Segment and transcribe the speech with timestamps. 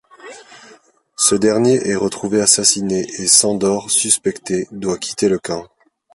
[1.15, 5.67] Ce dernier est retrouvé assassiné, et Sandor, suspecté, doit quitter le camp.